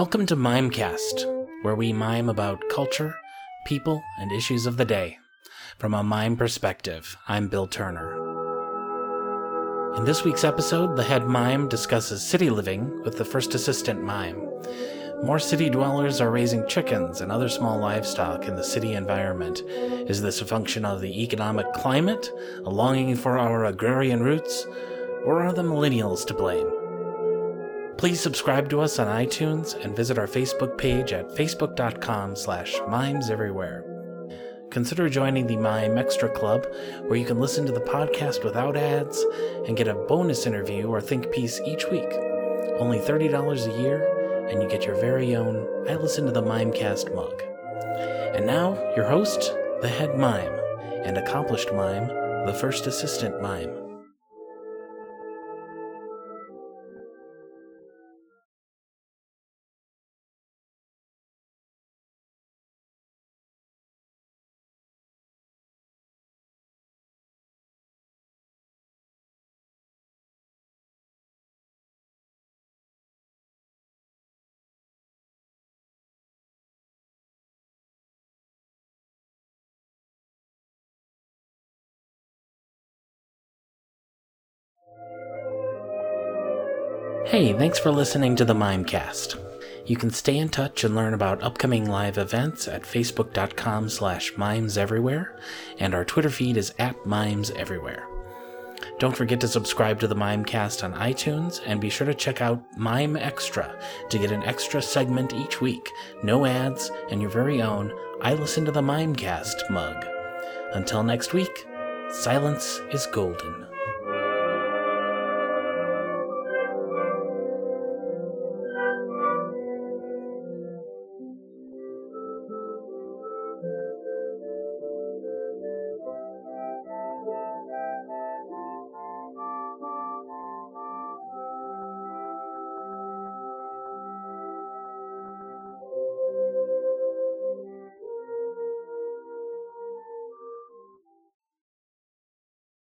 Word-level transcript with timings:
Welcome 0.00 0.24
to 0.28 0.34
Mimecast, 0.34 1.26
where 1.60 1.74
we 1.74 1.92
mime 1.92 2.30
about 2.30 2.70
culture, 2.70 3.14
people, 3.66 4.02
and 4.18 4.32
issues 4.32 4.64
of 4.64 4.78
the 4.78 4.84
day. 4.86 5.18
From 5.76 5.92
a 5.92 6.02
mime 6.02 6.38
perspective, 6.38 7.18
I'm 7.28 7.48
Bill 7.48 7.66
Turner. 7.66 8.16
In 9.98 10.06
this 10.06 10.24
week's 10.24 10.42
episode, 10.42 10.96
the 10.96 11.02
head 11.02 11.26
mime 11.26 11.68
discusses 11.68 12.26
city 12.26 12.48
living 12.48 13.02
with 13.02 13.18
the 13.18 13.26
first 13.26 13.54
assistant 13.54 14.02
mime. 14.02 14.42
More 15.22 15.38
city 15.38 15.68
dwellers 15.68 16.22
are 16.22 16.30
raising 16.30 16.66
chickens 16.66 17.20
and 17.20 17.30
other 17.30 17.50
small 17.50 17.78
livestock 17.78 18.46
in 18.46 18.56
the 18.56 18.64
city 18.64 18.94
environment. 18.94 19.60
Is 19.68 20.22
this 20.22 20.40
a 20.40 20.46
function 20.46 20.86
of 20.86 21.02
the 21.02 21.22
economic 21.22 21.70
climate, 21.74 22.30
a 22.64 22.70
longing 22.70 23.16
for 23.16 23.38
our 23.38 23.66
agrarian 23.66 24.22
roots, 24.22 24.64
or 25.26 25.42
are 25.42 25.52
the 25.52 25.62
millennials 25.62 26.24
to 26.28 26.32
blame? 26.32 26.79
Please 28.00 28.18
subscribe 28.18 28.70
to 28.70 28.80
us 28.80 28.98
on 28.98 29.08
iTunes 29.08 29.74
and 29.84 29.94
visit 29.94 30.16
our 30.16 30.26
Facebook 30.26 30.78
page 30.78 31.12
at 31.12 31.28
facebook.com 31.32 32.34
slash 32.34 32.72
mimeseverywhere. 32.88 34.70
Consider 34.70 35.10
joining 35.10 35.46
the 35.46 35.58
Mime 35.58 35.98
Extra 35.98 36.30
Club, 36.30 36.66
where 37.02 37.18
you 37.18 37.26
can 37.26 37.38
listen 37.38 37.66
to 37.66 37.72
the 37.72 37.80
podcast 37.82 38.42
without 38.42 38.74
ads 38.74 39.22
and 39.66 39.76
get 39.76 39.86
a 39.86 39.94
bonus 39.94 40.46
interview 40.46 40.88
or 40.88 41.02
think 41.02 41.30
piece 41.30 41.60
each 41.66 41.84
week. 41.90 42.10
Only 42.78 43.00
$30 43.00 43.66
a 43.66 43.82
year, 43.82 44.48
and 44.48 44.62
you 44.62 44.68
get 44.70 44.86
your 44.86 44.98
very 44.98 45.36
own 45.36 45.68
I 45.86 45.96
Listen 45.96 46.24
to 46.24 46.32
the 46.32 46.42
Mimecast 46.42 47.14
mug. 47.14 47.42
And 48.34 48.46
now, 48.46 48.82
your 48.96 49.10
host, 49.10 49.54
the 49.82 49.90
head 49.90 50.16
mime, 50.16 50.58
and 51.04 51.18
accomplished 51.18 51.70
mime, 51.74 52.08
the 52.46 52.56
first 52.58 52.86
assistant 52.86 53.42
mime. 53.42 53.89
Hey, 87.30 87.52
thanks 87.52 87.78
for 87.78 87.92
listening 87.92 88.34
to 88.34 88.44
the 88.44 88.56
Mimecast. 88.56 89.38
You 89.86 89.94
can 89.94 90.10
stay 90.10 90.36
in 90.36 90.48
touch 90.48 90.82
and 90.82 90.96
learn 90.96 91.14
about 91.14 91.44
upcoming 91.44 91.88
live 91.88 92.18
events 92.18 92.66
at 92.66 92.82
facebook.com 92.82 93.88
slash 93.88 94.32
mimeseverywhere, 94.32 95.38
and 95.78 95.94
our 95.94 96.04
Twitter 96.04 96.28
feed 96.28 96.56
is 96.56 96.74
at 96.80 96.96
mimeseverywhere. 97.04 98.02
Don't 98.98 99.16
forget 99.16 99.40
to 99.42 99.46
subscribe 99.46 100.00
to 100.00 100.08
the 100.08 100.16
Mimecast 100.16 100.82
on 100.82 100.92
iTunes, 100.94 101.60
and 101.64 101.80
be 101.80 101.88
sure 101.88 102.08
to 102.08 102.14
check 102.14 102.40
out 102.42 102.60
Mime 102.76 103.16
Extra 103.16 103.78
to 104.08 104.18
get 104.18 104.32
an 104.32 104.42
extra 104.42 104.82
segment 104.82 105.32
each 105.32 105.60
week, 105.60 105.88
no 106.24 106.44
ads, 106.44 106.90
and 107.12 107.20
your 107.22 107.30
very 107.30 107.62
own 107.62 107.92
I 108.20 108.34
Listen 108.34 108.64
to 108.64 108.72
the 108.72 108.82
Mimecast 108.82 109.70
mug. 109.70 110.04
Until 110.72 111.04
next 111.04 111.32
week, 111.32 111.64
silence 112.10 112.80
is 112.90 113.06
golden. 113.06 113.69